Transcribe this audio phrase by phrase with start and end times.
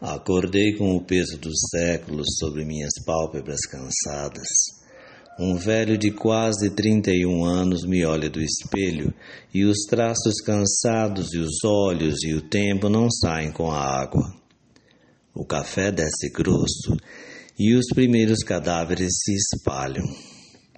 [0.00, 4.46] Acordei com o peso dos séculos sobre minhas pálpebras cansadas.
[5.40, 9.12] Um velho de quase 31 anos me olha do espelho
[9.52, 14.32] e os traços cansados e os olhos e o tempo não saem com a água.
[15.34, 16.96] O café desce grosso
[17.58, 20.06] e os primeiros cadáveres se espalham.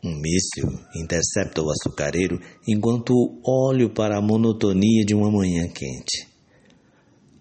[0.02, 3.12] Um míssil intercepta o açucareiro enquanto
[3.44, 6.29] olho para a monotonia de uma manhã quente.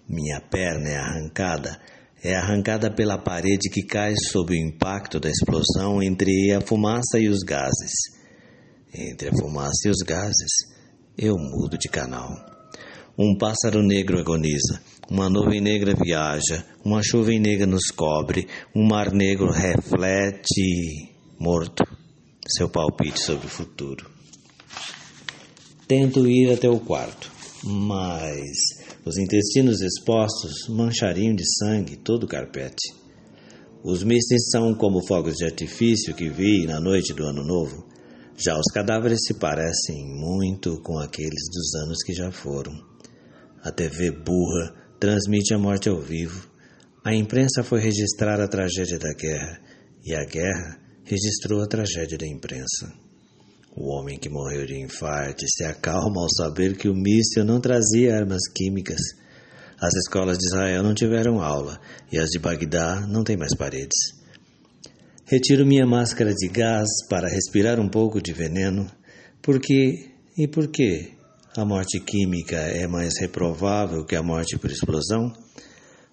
[0.10, 1.80] Minha perna é arrancada,
[2.24, 7.30] é arrancada pela parede que cai sob o impacto da explosão entre a fumaça e
[7.30, 7.94] os gases.
[8.92, 10.52] Entre a fumaça e os gases,
[11.16, 12.28] eu mudo de canal.
[13.16, 19.12] Um pássaro negro agoniza, uma nuvem negra viaja, uma chuva negra nos cobre, um mar
[19.12, 21.84] negro reflete morto
[22.48, 24.10] seu palpite sobre o futuro.
[25.88, 27.32] Tento ir até o quarto,
[27.64, 28.58] mas
[29.10, 32.94] os intestinos expostos manchariam de sangue todo o carpete.
[33.84, 37.88] Os mísseis são como fogos de artifício que vi na noite do Ano Novo.
[38.38, 42.72] Já os cadáveres se parecem muito com aqueles dos anos que já foram.
[43.64, 46.48] A TV burra transmite a morte ao vivo.
[47.04, 49.60] A imprensa foi registrar a tragédia da guerra,
[50.06, 53.09] e a guerra registrou a tragédia da imprensa.
[53.82, 58.14] O homem que morreu de infarto se acalma ao saber que o míssil não trazia
[58.14, 59.00] armas químicas.
[59.80, 61.80] As escolas de Israel não tiveram aula
[62.12, 63.98] e as de Bagdá não têm mais paredes.
[65.24, 68.92] Retiro minha máscara de gás para respirar um pouco de veneno,
[69.42, 71.14] porque e por que
[71.56, 75.32] a morte química é mais reprovável que a morte por explosão?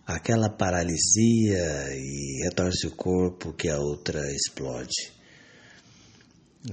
[0.06, 5.15] Aquela paralisia e retorce o corpo que a outra explode.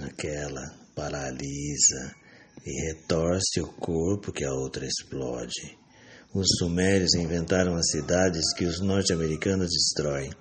[0.02, 2.16] Aquela paralisa
[2.66, 5.78] e retorce o corpo que a outra explode.
[6.34, 10.32] Os sumérios inventaram as cidades que os norte-americanos destroem.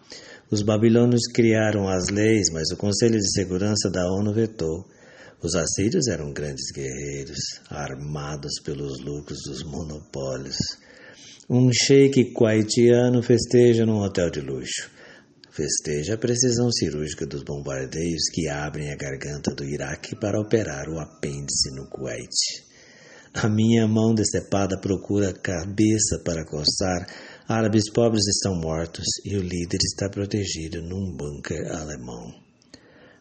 [0.50, 4.86] Os babilônios criaram as leis, mas o Conselho de Segurança da ONU vetou.
[5.42, 10.56] Os assírios eram grandes guerreiros, armados pelos lucros dos monopólios.
[11.50, 14.90] Um sheik haitiano festeja num hotel de luxo.
[15.54, 20.98] Festeja a precisão cirúrgica dos bombardeios que abrem a garganta do Iraque para operar o
[20.98, 22.64] apêndice no Kuwait.
[23.34, 27.06] A minha mão decepada procura cabeça para coçar.
[27.46, 32.32] Árabes pobres estão mortos e o líder está protegido num bunker alemão.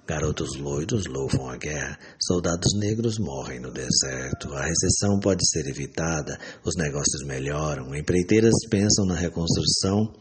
[0.08, 6.40] Garotos loiros louvam a guerra, soldados negros morrem no deserto, a recessão pode ser evitada,
[6.64, 10.14] os negócios melhoram, empreiteiras pensam na reconstrução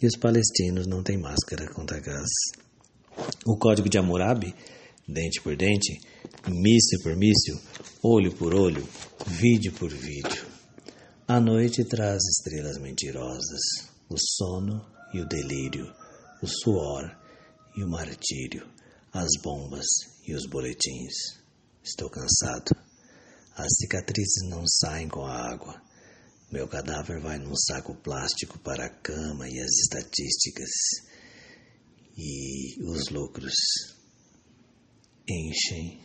[0.00, 2.30] e os palestinos não têm máscara contra gás.
[3.46, 4.54] O código de Hammurabi,
[5.08, 5.98] dente por dente,
[6.48, 7.58] míssil por míssil,
[8.02, 8.86] olho por olho,
[9.26, 10.46] vídeo por vídeo.
[11.28, 13.60] A noite traz estrelas mentirosas,
[14.08, 15.92] o sono e o delírio,
[16.42, 17.04] o suor
[17.76, 18.66] e o martírio,
[19.12, 19.86] as bombas
[20.26, 21.14] e os boletins.
[21.82, 22.76] Estou cansado.
[23.56, 25.85] As cicatrizes não saem com a água.
[26.50, 30.70] Meu cadáver vai num saco plástico para a cama e as estatísticas.
[32.16, 33.54] E os lucros
[35.28, 36.00] enchem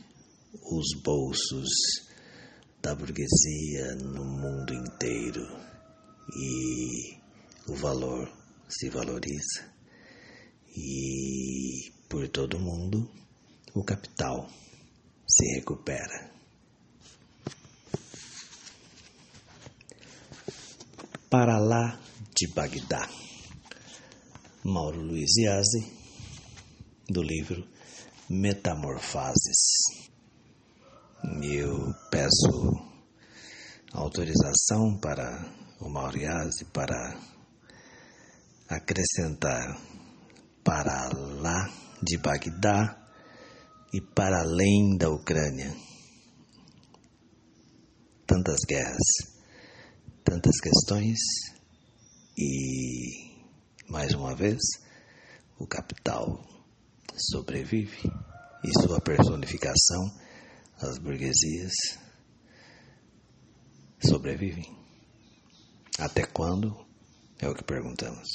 [0.71, 1.69] os bolsos
[2.81, 5.45] da burguesia no mundo inteiro.
[6.35, 7.17] E
[7.67, 8.27] o valor
[8.67, 9.71] se valoriza.
[10.75, 13.07] E por todo mundo
[13.75, 14.49] o capital
[15.27, 16.40] se recupera.
[21.31, 21.97] Para lá
[22.35, 23.07] de Bagdá.
[24.65, 25.89] Mauro Luiz Iazzi,
[27.07, 27.65] do livro
[28.29, 30.11] Metamorfases.
[31.41, 32.73] Eu peço
[33.93, 35.49] autorização para
[35.79, 37.17] o Mauro Iazzi para
[38.67, 39.79] acrescentar
[40.65, 41.71] para lá
[42.03, 43.07] de Bagdá
[43.93, 45.73] e para além da Ucrânia.
[48.27, 49.40] Tantas guerras
[50.23, 51.17] tantas questões
[52.37, 53.31] e,
[53.89, 54.59] mais uma vez,
[55.59, 56.43] o capital
[57.15, 58.09] sobrevive
[58.63, 60.11] e sua personificação,
[60.79, 61.73] as burguesias,
[64.03, 64.65] sobrevivem.
[65.99, 66.75] Até quando?
[67.39, 68.27] É o que perguntamos.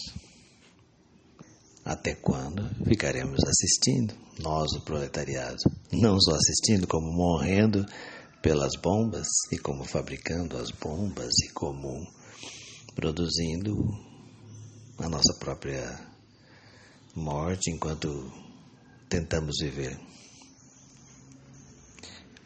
[1.84, 5.58] Até quando ficaremos assistindo, nós, o proletariado?
[5.92, 7.86] Não só assistindo, como morrendo
[8.46, 12.06] pelas bombas e como fabricando as bombas e como
[12.94, 13.74] produzindo
[14.98, 15.82] a nossa própria
[17.12, 18.08] morte enquanto
[19.08, 19.98] tentamos viver.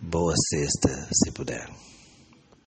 [0.00, 1.68] Boa sexta, se puder.